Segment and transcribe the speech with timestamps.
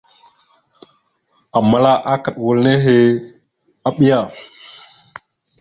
[1.59, 2.95] Aməla akaɗ wal nehe,
[3.87, 4.19] aɓiya.